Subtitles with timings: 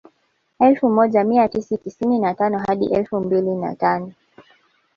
[0.59, 4.13] Elfu moja mia tisa tisini na tano hadi elfu mbili na tano